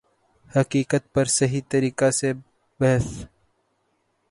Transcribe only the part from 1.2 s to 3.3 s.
صحیح طریقہ سے بحث